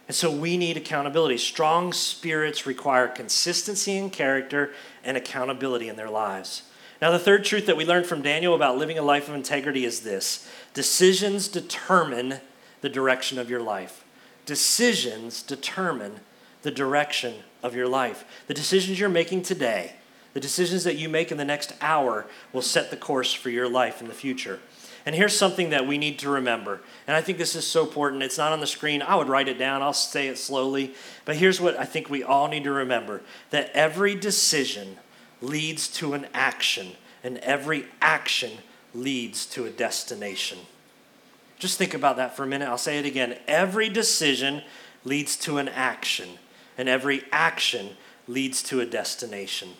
[0.07, 1.37] And so we need accountability.
[1.38, 6.62] Strong spirits require consistency in character and accountability in their lives.
[7.02, 9.85] Now, the third truth that we learned from Daniel about living a life of integrity
[9.85, 12.40] is this decisions determine
[12.80, 14.04] the direction of your life.
[14.46, 16.20] Decisions determine
[16.62, 18.24] the direction of your life.
[18.46, 19.94] The decisions you're making today,
[20.35, 23.68] the decisions that you make in the next hour, will set the course for your
[23.68, 24.61] life in the future.
[25.06, 26.80] And here's something that we need to remember.
[27.06, 28.22] And I think this is so important.
[28.22, 29.02] It's not on the screen.
[29.02, 30.94] I would write it down, I'll say it slowly.
[31.24, 34.96] But here's what I think we all need to remember that every decision
[35.42, 38.52] leads to an action, and every action
[38.94, 40.58] leads to a destination.
[41.58, 42.68] Just think about that for a minute.
[42.68, 43.38] I'll say it again.
[43.46, 44.62] Every decision
[45.04, 46.30] leads to an action,
[46.78, 47.90] and every action
[48.26, 49.70] leads to a destination.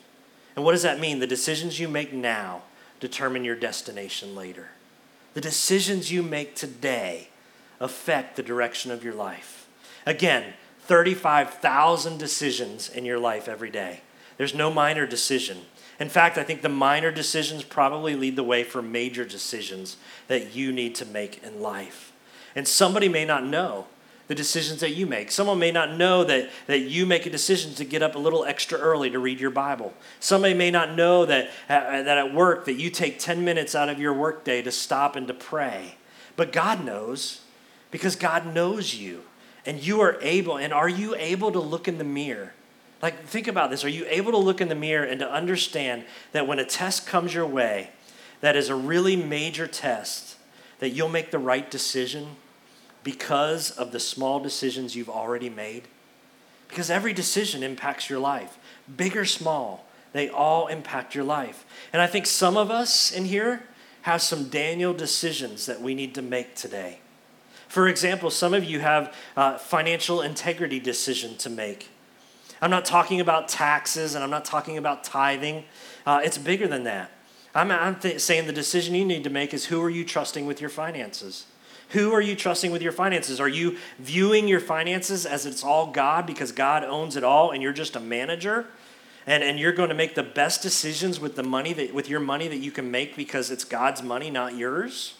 [0.55, 1.19] And what does that mean?
[1.19, 2.63] The decisions you make now
[3.01, 4.69] determine your destination later.
[5.35, 7.29] The decisions you make today
[7.81, 9.67] affect the direction of your life.
[10.07, 14.01] Again, 35,000 decisions in your life every day.
[14.37, 15.59] There's no minor decision.
[15.99, 19.97] In fact, I think the minor decisions probably lead the way for major decisions
[20.29, 22.13] that you need to make in life.
[22.57, 23.87] And somebody may not know
[24.27, 25.31] the decisions that you make.
[25.31, 28.45] Someone may not know that, that you make a decision to get up a little
[28.45, 29.93] extra early to read your Bible.
[30.21, 33.89] Somebody may not know that, uh, that at work that you take 10 minutes out
[33.89, 35.97] of your workday to stop and to pray.
[36.37, 37.43] But God knows
[37.91, 39.23] because God knows you.
[39.67, 42.53] And you are able, and are you able to look in the mirror?
[43.01, 43.85] Like, think about this.
[43.85, 47.07] Are you able to look in the mirror and to understand that when a test
[47.07, 47.91] comes your way,
[48.41, 50.37] that is a really major test,
[50.81, 52.37] that you'll make the right decision?
[53.05, 55.85] Because of the small decisions you've already made?
[56.69, 58.59] Because every decision impacts your life,
[58.97, 61.65] big or small, they all impact your life.
[61.93, 63.65] And I think some of us in here
[64.03, 66.99] have some Daniel decisions that we need to make today.
[67.69, 71.91] For example, some of you have a financial integrity decision to make.
[72.63, 75.65] I'm not talking about taxes and I'm not talking about tithing.
[76.07, 77.11] Uh, it's bigger than that.
[77.55, 80.47] I'm, I'm th- saying the decision you need to make is who are you trusting
[80.47, 81.47] with your finances?
[81.95, 83.41] Who are you trusting with your finances?
[83.41, 87.63] Are you viewing your finances as it's all God because God owns it all and
[87.63, 88.67] you're just a manager?
[89.29, 92.19] And, and you're going to make the best decisions with the money that with your
[92.19, 95.15] money that you can make because it's God's money, not yours.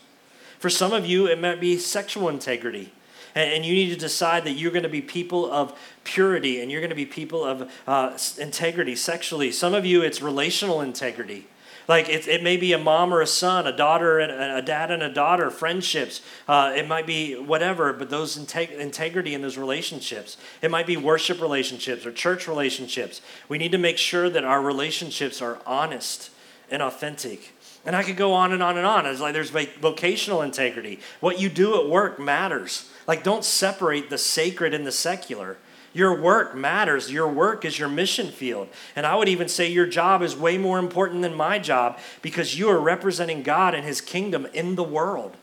[0.59, 2.93] For some of you, it might be sexual integrity.
[3.37, 6.81] And, you need to decide that you're going to be people of purity and you're
[6.81, 9.51] going to be people of uh, integrity sexually.
[9.51, 11.47] Some of you, it's relational integrity
[11.87, 14.91] Like it, it may be a mom or a son, a daughter and a dad
[14.91, 16.23] and a daughter, friendships.
[16.49, 20.37] Uh, it might be whatever, but those integ- integrity in those relationships.
[20.63, 23.21] It might be worship relationships or church relationships.
[23.49, 26.31] We need to make sure that our relationships are honest
[26.71, 27.55] and authentic.
[27.85, 29.05] And I could go on and on and on.
[29.05, 31.01] It's like there's vocational integrity.
[31.21, 32.91] What you do at work matters.
[33.07, 35.59] Like don't separate the sacred and the secular.
[35.95, 37.11] Your work matters.
[37.11, 38.69] Your work is your mission field.
[38.95, 42.59] And I would even say your job is way more important than my job because
[42.59, 45.37] you are representing God and His kingdom in the world.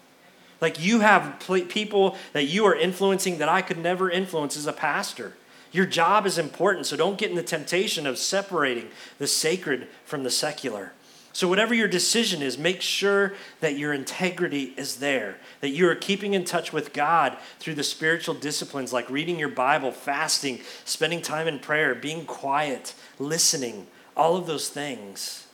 [0.59, 1.39] Like you have
[1.69, 5.33] people that you are influencing that I could never influence as a pastor.
[5.71, 10.23] Your job is important, so don't get in the temptation of separating the sacred from
[10.23, 10.91] the secular.
[11.33, 15.95] So, whatever your decision is, make sure that your integrity is there, that you are
[15.95, 21.21] keeping in touch with God through the spiritual disciplines like reading your Bible, fasting, spending
[21.21, 23.87] time in prayer, being quiet, listening,
[24.17, 25.47] all of those things.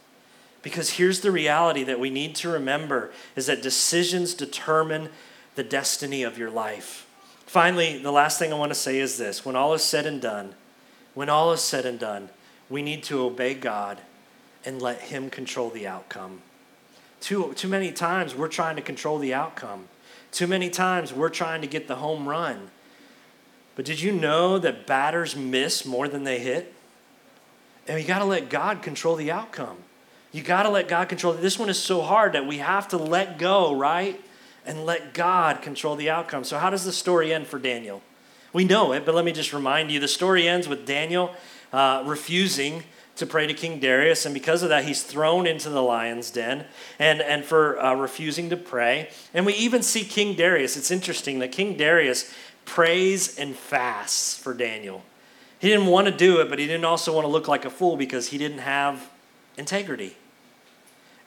[0.62, 5.10] Because here's the reality that we need to remember is that decisions determine
[5.56, 7.08] the destiny of your life.
[7.46, 10.22] Finally, the last thing I want to say is this when all is said and
[10.22, 10.56] done,
[11.14, 12.30] when all is said and done,
[12.70, 14.00] we need to obey God
[14.66, 16.42] and let Him control the outcome.
[17.22, 19.88] Too, too many times we're trying to control the outcome.
[20.32, 22.70] Too many times we're trying to get the home run.
[23.76, 26.74] But did you know that batters miss more than they hit?
[27.88, 29.78] And you got to let God control the outcome.
[30.32, 31.34] You got to let God control.
[31.34, 34.20] This one is so hard that we have to let go, right?
[34.66, 36.44] And let God control the outcome.
[36.44, 38.02] So, how does the story end for Daniel?
[38.52, 41.34] We know it, but let me just remind you the story ends with Daniel
[41.72, 42.84] uh, refusing
[43.18, 46.66] to pray to King Darius, and because of that, he's thrown into the lion's den
[47.00, 49.10] and, and for uh, refusing to pray.
[49.34, 50.78] And we even see King Darius.
[50.78, 52.34] It's interesting that King Darius
[52.66, 55.04] prays and fasts for Daniel.
[55.60, 57.70] He didn't want to do it, but he didn't also want to look like a
[57.70, 59.10] fool because he didn't have
[59.58, 60.16] integrity.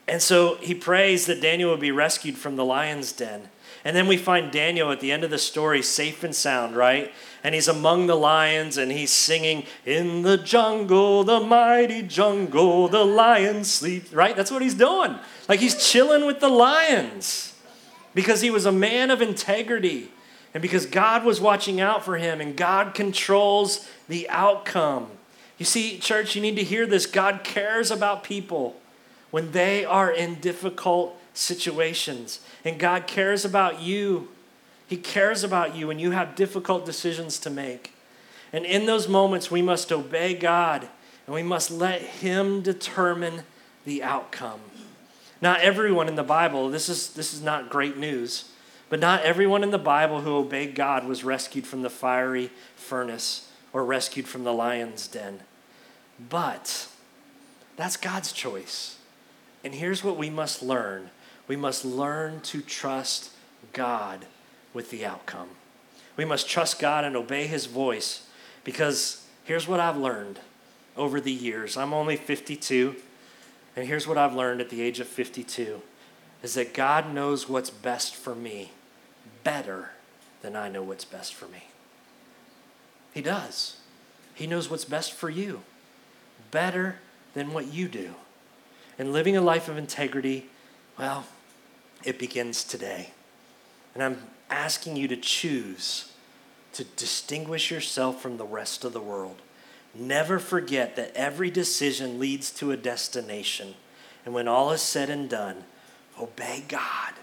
[0.07, 3.49] And so he prays that Daniel would be rescued from the lion's den.
[3.83, 7.11] And then we find Daniel at the end of the story safe and sound, right?
[7.43, 13.03] And he's among the lions and he's singing, In the jungle, the mighty jungle, the
[13.03, 14.35] lion sleeps, right?
[14.35, 15.15] That's what he's doing.
[15.49, 17.55] Like he's chilling with the lions
[18.13, 20.11] because he was a man of integrity
[20.53, 25.07] and because God was watching out for him and God controls the outcome.
[25.57, 27.05] You see, church, you need to hear this.
[27.05, 28.75] God cares about people
[29.31, 32.39] when they are in difficult situations.
[32.63, 34.29] And God cares about you.
[34.87, 37.93] He cares about you when you have difficult decisions to make.
[38.53, 40.87] And in those moments, we must obey God
[41.25, 43.43] and we must let Him determine
[43.85, 44.59] the outcome.
[45.41, 48.51] Not everyone in the Bible, this is, this is not great news,
[48.89, 53.49] but not everyone in the Bible who obeyed God was rescued from the fiery furnace
[53.73, 55.41] or rescued from the lion's den.
[56.29, 56.87] But
[57.77, 58.97] that's God's choice.
[59.63, 61.09] And here's what we must learn
[61.51, 63.29] we must learn to trust
[63.73, 64.25] God
[64.73, 65.49] with the outcome.
[66.15, 68.25] We must trust God and obey His voice
[68.63, 70.39] because here's what I've learned
[70.95, 71.75] over the years.
[71.75, 72.95] I'm only 52,
[73.75, 75.81] and here's what I've learned at the age of 52
[76.41, 78.71] is that God knows what's best for me
[79.43, 79.89] better
[80.43, 81.65] than I know what's best for me.
[83.13, 83.75] He does.
[84.33, 85.63] He knows what's best for you
[86.49, 86.99] better
[87.33, 88.15] than what you do.
[88.97, 90.45] And living a life of integrity,
[90.97, 91.25] well,
[92.03, 93.11] it begins today.
[93.93, 94.17] And I'm
[94.49, 96.11] asking you to choose
[96.73, 99.41] to distinguish yourself from the rest of the world.
[99.93, 103.75] Never forget that every decision leads to a destination.
[104.25, 105.65] And when all is said and done,
[106.19, 107.13] obey God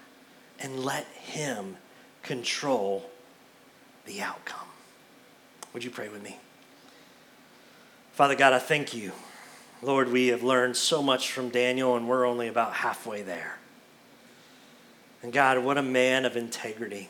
[0.60, 1.76] and let Him
[2.22, 3.08] control
[4.04, 4.66] the outcome.
[5.72, 6.36] Would you pray with me?
[8.12, 9.12] Father God, I thank you.
[9.80, 13.58] Lord, we have learned so much from Daniel, and we're only about halfway there.
[15.22, 17.08] And God, what a man of integrity.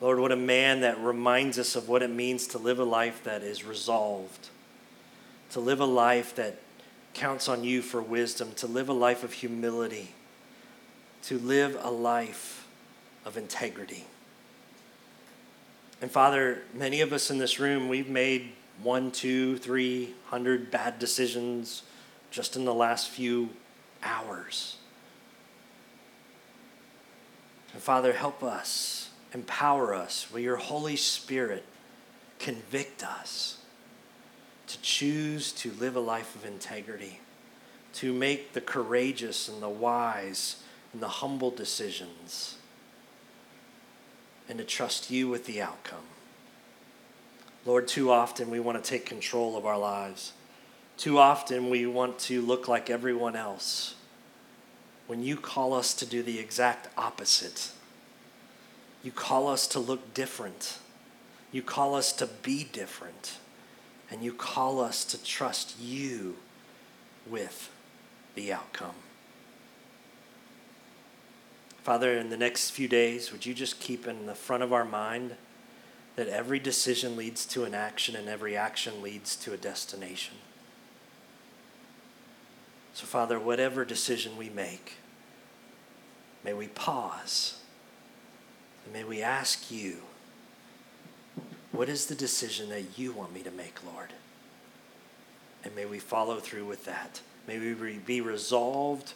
[0.00, 3.24] Lord, what a man that reminds us of what it means to live a life
[3.24, 4.48] that is resolved,
[5.50, 6.58] to live a life that
[7.14, 10.14] counts on you for wisdom, to live a life of humility,
[11.22, 12.66] to live a life
[13.24, 14.04] of integrity.
[16.02, 18.50] And Father, many of us in this room, we've made
[18.82, 21.84] one, two, three hundred bad decisions
[22.30, 23.50] just in the last few
[24.02, 24.76] hours.
[27.74, 30.28] And Father, help us, empower us.
[30.32, 31.64] Will your Holy Spirit
[32.38, 33.58] convict us
[34.68, 37.20] to choose to live a life of integrity,
[37.94, 40.62] to make the courageous and the wise
[40.92, 42.56] and the humble decisions,
[44.48, 46.04] and to trust you with the outcome.
[47.66, 50.32] Lord, too often we want to take control of our lives.
[50.96, 53.94] Too often we want to look like everyone else.
[55.06, 57.70] When you call us to do the exact opposite.
[59.02, 60.78] You call us to look different.
[61.52, 63.38] You call us to be different.
[64.10, 66.36] And you call us to trust you
[67.26, 67.70] with
[68.34, 68.94] the outcome.
[71.82, 74.86] Father, in the next few days, would you just keep in the front of our
[74.86, 75.36] mind
[76.16, 80.36] that every decision leads to an action and every action leads to a destination?
[82.94, 84.98] So, Father, whatever decision we make,
[86.44, 87.58] may we pause
[88.84, 89.96] and may we ask you,
[91.72, 94.10] what is the decision that you want me to make, Lord?
[95.64, 97.20] And may we follow through with that.
[97.48, 99.14] May we be resolved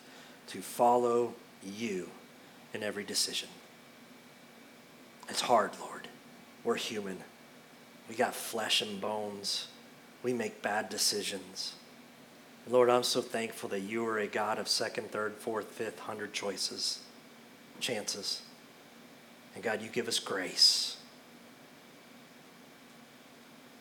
[0.48, 2.08] to follow you
[2.74, 3.48] in every decision.
[5.28, 6.08] It's hard, Lord.
[6.64, 7.18] We're human.
[8.08, 9.68] We got flesh and bones.
[10.24, 11.74] We make bad decisions.
[12.70, 16.34] Lord, I'm so thankful that you are a God of second, third, fourth, fifth, hundred
[16.34, 17.00] choices,
[17.80, 18.42] chances.
[19.54, 20.98] And God, you give us grace.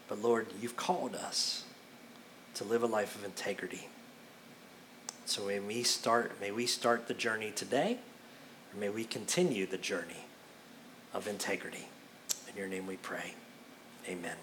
[0.07, 1.65] But Lord, you've called us
[2.53, 3.89] to live a life of integrity.
[5.25, 7.97] So may we start, may we start the journey today,
[8.73, 10.25] or may we continue the journey
[11.13, 11.89] of integrity.
[12.49, 13.33] In your name we pray.
[14.07, 14.38] Amen.